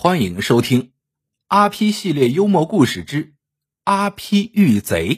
[0.00, 0.82] 欢迎收听
[1.48, 3.34] 《阿批系列幽默故事之
[3.82, 5.08] 阿批遇贼》。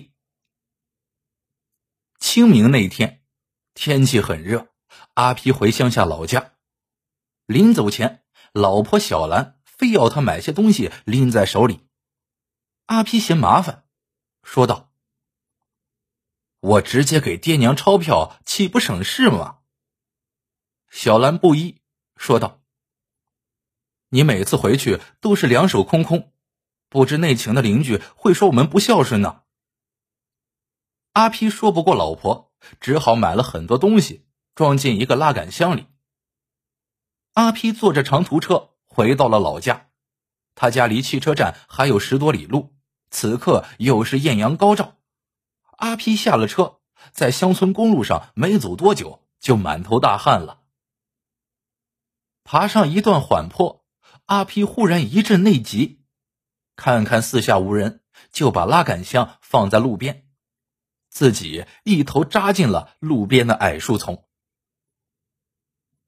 [2.19, 3.22] 清明那天，
[3.74, 4.69] 天气很热，
[5.12, 6.54] 阿批回乡下老家。
[7.45, 8.24] 临走前，
[8.54, 11.87] 老婆小兰非要他买些东西拎在手里。
[12.87, 13.85] 阿批嫌麻烦，
[14.42, 14.94] 说道
[16.60, 19.59] ：“我直接给爹娘钞票，岂不省事吗？”
[20.88, 21.83] 小兰不依，
[22.16, 22.59] 说道。
[24.12, 26.33] 你每次回去都是两手空空，
[26.89, 29.43] 不知内情的邻居会说我们不孝顺呢。
[31.12, 34.27] 阿批说不过老婆，只好买了很多东西，
[34.57, 35.87] 装进一个拉杆箱里。
[37.34, 39.91] 阿批坐着长途车回到了老家，
[40.56, 42.75] 他家离汽车站还有十多里路。
[43.12, 44.97] 此刻又是艳阳高照，
[45.77, 46.81] 阿批下了车，
[47.12, 50.62] 在乡村公路上没走多久，就满头大汗了。
[52.42, 53.80] 爬上一段缓坡。
[54.30, 56.05] 阿皮忽然一阵内急，
[56.77, 60.25] 看看四下无人，就把拉杆箱放在路边，
[61.09, 64.28] 自己一头扎进了路边的矮树丛。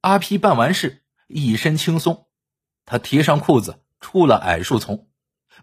[0.02, 2.28] 阿皮办完事，一身轻松，
[2.84, 5.10] 他提上裤子出了矮树丛，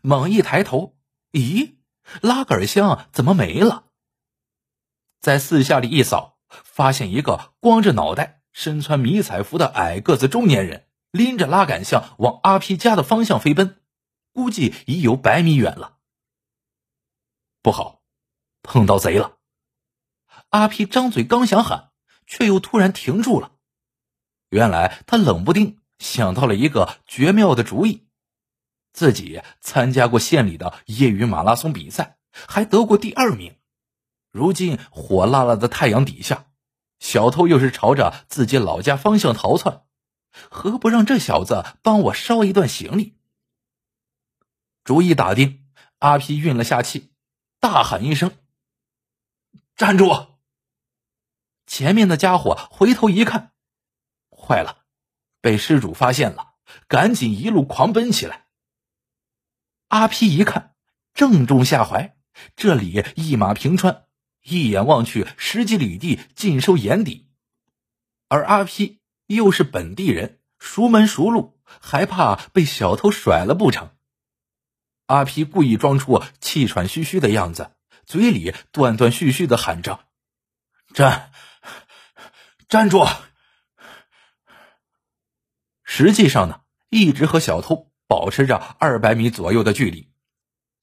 [0.01, 0.97] 猛一抬头，
[1.31, 1.75] 咦，
[2.21, 3.85] 拉杆箱怎么没了？
[5.21, 10.88] 在四下里一扫，发现一个光着脑袋、身穿迷彩服的矮个子中年人。
[11.11, 13.81] 拎着拉杆箱往阿皮家的方向飞奔，
[14.33, 15.97] 估计已有百米远了。
[17.61, 18.01] 不好，
[18.61, 19.37] 碰到贼了！
[20.49, 21.91] 阿皮张嘴刚想喊，
[22.25, 23.53] 却又突然停住了。
[24.49, 28.07] 原来他冷不丁想到了一个绝妙的主意：
[28.93, 33.57] 自己参加过县里的业余马拉松比赛，还得过第二名。
[34.31, 36.45] 如今火辣辣的太阳底下，
[36.99, 39.83] 小偷又是朝着自己老家方向逃窜。
[40.31, 43.15] 何不让这小子帮我捎一段行李？
[44.83, 45.67] 主意打定，
[45.99, 47.11] 阿皮运了下气，
[47.59, 48.31] 大喊一声
[49.75, 50.09] ：“站住！”
[51.67, 53.53] 前面的家伙回头一看，
[54.31, 54.85] 坏了，
[55.41, 56.55] 被失主发现了，
[56.87, 58.47] 赶紧一路狂奔起来。
[59.89, 60.75] 阿皮一看，
[61.13, 62.17] 正中下怀，
[62.55, 64.05] 这里一马平川，
[64.41, 67.29] 一眼望去，十几里地尽收眼底，
[68.27, 68.98] 而阿皮。
[69.35, 73.91] 又是本地人，熟门熟路，还怕被小偷甩了不成？
[75.05, 77.75] 阿皮故意装出气喘吁吁的样子，
[78.07, 80.07] 嘴里断断续续的喊着
[80.95, 81.31] ：“站，
[82.67, 83.05] 站住！”
[85.85, 90.11] 实际上呢，一直和小偷保持着二百米左右的距离。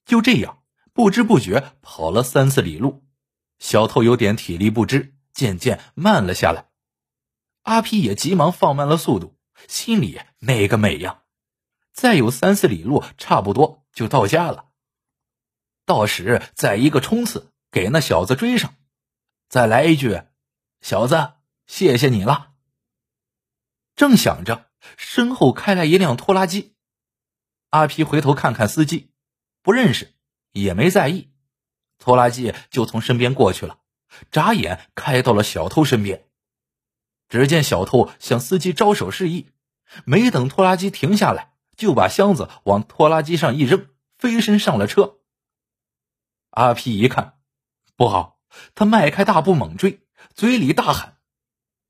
[0.05, 3.05] 就这样，不知不觉跑了三四里路，
[3.59, 6.69] 小偷有点体力不支，渐渐慢了下来。
[7.67, 11.25] 阿皮也急忙放慢了速度，心里那个美呀！
[11.93, 14.67] 再有三四里路，差不多就到家了。
[15.85, 18.77] 到时再一个冲刺，给那小子追上，
[19.49, 20.23] 再来一句
[20.81, 21.33] ：“小子，
[21.67, 22.53] 谢谢你了。”
[23.97, 26.77] 正想着，身后开来一辆拖拉机。
[27.71, 29.11] 阿皮回头看看司机，
[29.63, 30.15] 不认识，
[30.53, 31.33] 也没在意。
[31.99, 33.81] 拖拉机就从身边过去了，
[34.31, 36.26] 眨眼开到了小偷身边。
[37.29, 39.47] 只见小偷向司机招手示意，
[40.05, 43.89] 没等拖拉机停下来，就把箱子往拖拉机上一扔，
[44.19, 45.19] 飞身上了车。
[46.51, 47.39] 阿皮一看，
[47.97, 48.41] 不好，
[48.75, 50.01] 他迈开大步猛追，
[50.35, 51.19] 嘴里大喊：“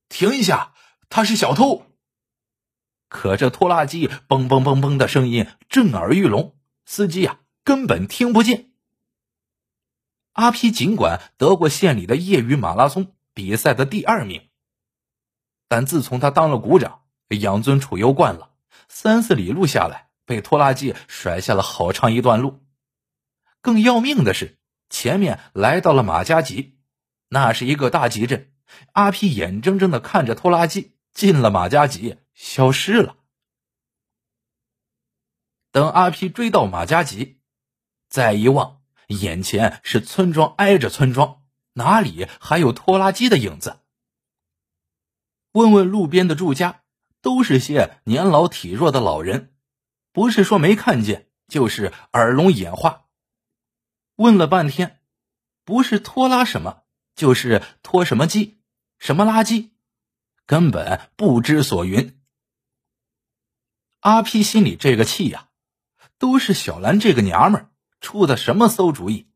[0.09, 0.75] 停一下，
[1.09, 1.87] 他是小偷！”
[3.09, 8.71] 可这拖拉机嘣嘣嘣嘣的声音震耳欲聋，司机呀根本听不见。
[10.33, 14.46] 阿皮尽管得过县里的业余马拉松比赛的第二名。
[15.69, 18.51] 但自从他当了股长，养尊处优惯了，
[18.89, 22.63] 三四里路下来，被拖拉机甩下了好长一段路。
[23.61, 26.79] 更要命的是，前面来到了马家集，
[27.29, 28.53] 那是一个大集镇。
[28.93, 33.17] 阿皮眼睁睁的看着拖拉机进了马家集，消失了。
[35.73, 37.41] 等阿皮追到马家集，
[38.09, 41.43] 再一望，眼前是村庄挨着村庄，
[41.75, 43.81] 哪里还有拖拉机的影子？
[45.57, 46.83] 问问路边的住家，
[47.23, 49.55] 都是些年老体弱的老人，
[50.13, 53.07] 不是说没看见，就是耳聋眼花。
[54.17, 55.01] 问了半天，
[55.65, 56.83] 不是拖拉什么，
[57.15, 58.59] 就是拖什么机，
[58.99, 59.71] 什么垃圾，
[60.45, 62.21] 根本不知所云。
[64.01, 65.49] 阿皮心里这个气呀，
[66.19, 67.71] 都是小兰这个娘们
[68.03, 69.31] 出的什么馊主意。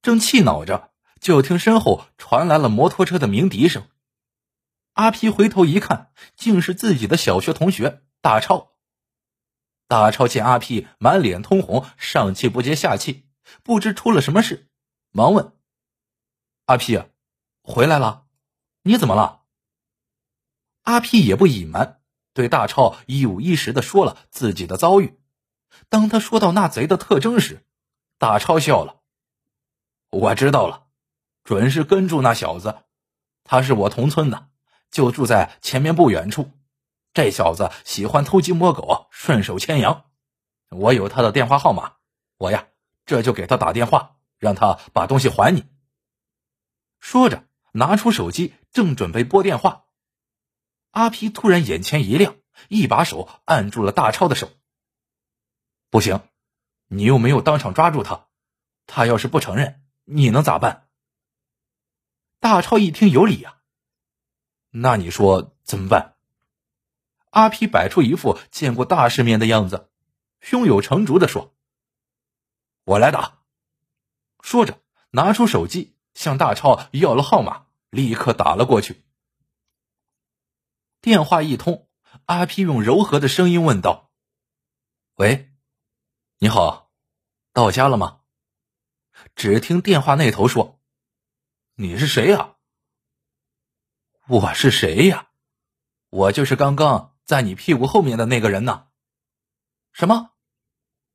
[0.00, 0.90] 正气恼着，
[1.20, 3.86] 就听身后传来了摩托车的鸣笛声。
[4.96, 8.72] 阿皮回头一看，竟是自己的小学同学大超。
[9.88, 13.28] 大超见阿皮满脸通红，上气不接下气，
[13.62, 14.70] 不知出了什么事，
[15.10, 15.52] 忙问
[16.64, 16.98] ：“阿皮，
[17.62, 18.24] 回来了？
[18.84, 19.42] 你怎么了？”
[20.84, 22.00] 阿皮也不隐瞒，
[22.32, 25.20] 对大超一五一十的说了自己的遭遇。
[25.90, 27.66] 当他说到那贼的特征时，
[28.16, 29.02] 大超笑了
[30.08, 30.86] ：“我知道了，
[31.44, 32.78] 准是跟住那小子，
[33.44, 34.48] 他是我同村的，
[34.90, 36.52] 就住在前面不远处。”
[37.14, 40.10] 这小子喜欢偷鸡摸狗，顺手牵羊。
[40.68, 41.94] 我有他的电话号码，
[42.36, 42.68] 我呀
[43.06, 45.64] 这就给他打电话，让他把东西还你。
[47.00, 49.86] 说着，拿出手机，正准备拨电话，
[50.90, 52.36] 阿皮突然眼前一亮，
[52.68, 54.50] 一把手按住了大超的手。
[55.88, 56.20] 不行，
[56.88, 58.26] 你又没有当场抓住他，
[58.86, 60.88] 他要是不承认，你能咋办？
[62.40, 63.60] 大超一听有理呀，
[64.78, 66.16] 那你说怎么办？
[67.30, 69.90] 阿皮摆出一副见过大世面的样子，
[70.40, 71.54] 胸有成竹的说
[72.84, 73.42] ：“我来打。”
[74.42, 79.02] 说着，拿出手机向大超要了号码，立刻打了过去。
[81.00, 81.88] 电话一通，
[82.26, 84.10] 阿皮用柔和的声音问道
[85.16, 85.52] ：“喂，
[86.38, 86.90] 你好，
[87.52, 88.20] 到家了吗？”
[89.34, 90.80] 只听电话那头说
[91.76, 92.55] ：“你是谁呀
[94.28, 95.28] ？”“我是谁呀？
[96.10, 98.86] 我就是刚刚。”在你屁股后面的那个人呢？
[99.92, 100.30] 什么？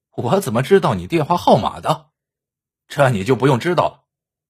[0.10, 2.12] 我怎么知道你电话号码的？
[2.90, 4.04] 这你就不用知道了，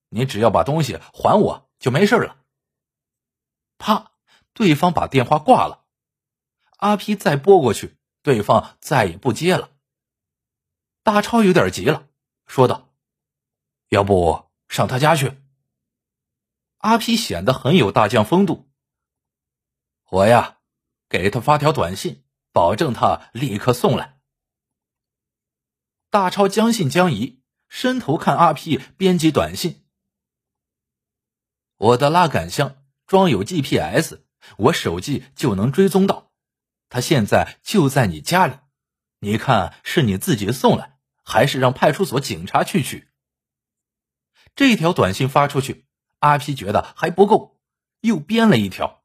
[0.08, 2.36] 你只要把东西还我就没事了。
[3.78, 4.10] 啪！
[4.54, 5.84] 对方把电话挂了。
[6.78, 9.70] 阿皮再拨过去，对方再也不接了。
[11.04, 12.08] 大超有点急了，
[12.46, 12.88] 说道
[13.88, 15.40] ：“要不上他家去？”
[16.82, 18.70] 阿皮显得很有大将风度。
[20.10, 20.58] 我呀。
[21.08, 24.18] 给他发条短信，保证他立刻送来。
[26.08, 29.84] 大超将信将疑，伸头看阿皮编辑短信
[31.76, 34.20] ：“我的拉杆箱装有 GPS，
[34.56, 36.32] 我手机就能追踪到。
[36.88, 38.54] 他现在就在你家里，
[39.18, 43.10] 你看是你自己送来，还是让派出所警察去取？”
[44.56, 45.86] 这条短信发出去，
[46.22, 47.58] 阿皮觉得还不够，
[48.00, 49.02] 又编了一条。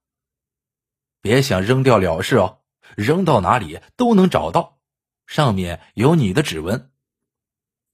[1.20, 2.62] 别想扔掉了事哦，
[2.96, 4.80] 扔到哪里都能找到，
[5.26, 6.92] 上面有你的指纹。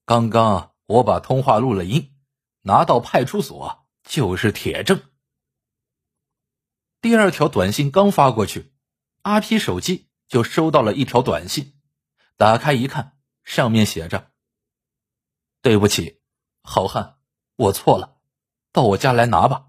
[0.04, 2.14] 刚刚我把通话录了音，
[2.60, 5.02] 拿到派出所就是铁证。
[7.00, 8.74] 第二条短信刚发过去，
[9.22, 11.80] 阿皮手机就收到了一条短信，
[12.36, 14.32] 打开一看，上面写着
[15.62, 16.20] ：“对不起，
[16.62, 17.16] 好汉，
[17.56, 18.13] 我错了，
[18.74, 19.68] 到我家来拿吧。”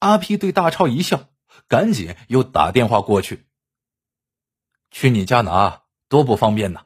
[0.00, 1.30] 阿皮对大超一笑。
[1.68, 3.46] 赶紧又打电话过去，
[4.90, 6.82] 去你家拿多不方便呐！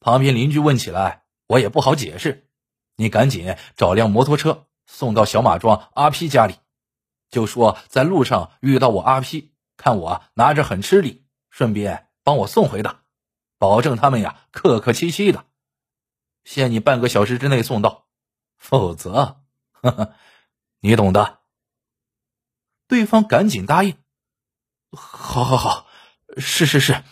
[0.00, 2.48] 旁边邻居问起来，我也不好解释。
[2.96, 6.56] 你赶紧找辆摩托车送到小马庄阿批家里，
[7.30, 13.00] 就说在路上遇到我阿批，看我拿着很吃力，顺便帮我送回的，
[13.58, 15.44] 保证他们呀客客气气的，
[16.42, 18.06] 限你半个小时之内送到，
[18.56, 19.44] 否则，
[19.82, 20.14] 呵呵，
[20.80, 21.40] 你懂的。
[22.88, 23.98] 对方赶紧答应。
[24.92, 25.86] 好，好，好，
[26.36, 27.02] 是是是，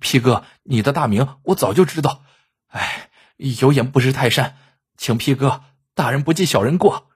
[0.00, 2.24] 皮哥，你的大名我早就知道。
[2.66, 4.58] 哎，有眼不识泰山，
[4.96, 7.10] 请皮哥大人不计小人过。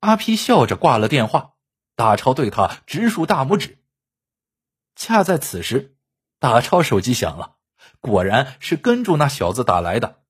[0.00, 1.54] 阿皮笑着挂了电话，
[1.96, 3.82] 大超对他直竖大拇指。
[4.94, 5.96] 恰在此时，
[6.38, 7.56] 大超手机响了，
[8.00, 10.22] 果然是跟住那小子打来的。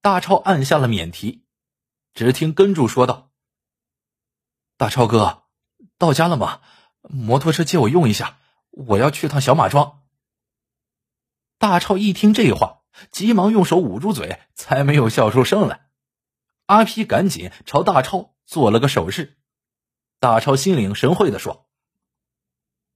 [0.00, 1.45] 大超按下了免提，
[2.16, 3.30] 只听跟住说道
[4.78, 5.44] ：“大超哥。”
[5.98, 6.62] 到家了吗？
[7.02, 8.38] 摩托车借我用一下，
[8.70, 10.02] 我要去趟小马庄。
[11.58, 15.90] 大超一听这话，急忙用手捂住嘴，才没有笑出声来。
[16.64, 19.36] 阿皮赶紧朝大超做了个手势。
[20.18, 21.68] 大超心领神会的说：“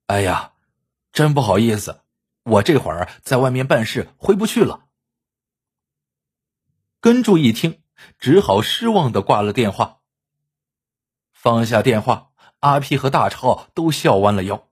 [0.09, 0.55] 哎呀，
[1.13, 2.01] 真不好意思，
[2.43, 4.87] 我这会儿在外面办事，回不去了。”
[7.01, 7.83] 跟住一听，
[8.19, 10.01] 只好失望的挂了电话，
[11.33, 12.31] 放下电话。
[12.61, 14.69] 阿皮和大超都笑弯了腰。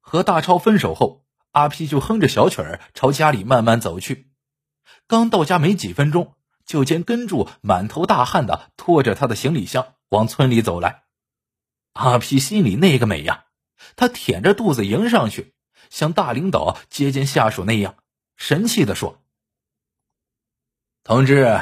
[0.00, 4.32] 和大超分手后，阿皮就哼着小曲儿朝家里慢慢走去。
[5.06, 11.04] 刚到家没几分钟，就见跟住满头大汗的拖着他的行李箱往村里走来。
[11.92, 13.46] 阿皮心里那个美呀！
[13.96, 15.54] 他舔着肚子迎上去，
[15.90, 17.96] 像大领导接见下属那样，
[18.36, 19.22] 神气的说
[21.04, 21.60] ：“同志，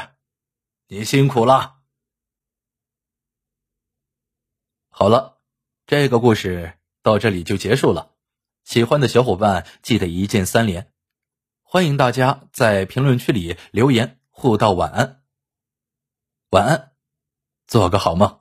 [0.93, 1.77] 你辛苦了。”
[4.91, 5.39] 好了，
[5.87, 8.17] 这个故事到这里就结束了。
[8.65, 10.93] 喜欢的小伙伴记得一键三连，
[11.63, 15.23] 欢迎大家在评论区里留言互道晚安。
[16.51, 16.93] 晚安，
[17.69, 18.40] 做个好梦。